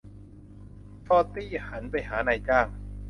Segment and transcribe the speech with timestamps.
[1.05, 2.67] ชอร์ตี้หันไปหานายจ้าง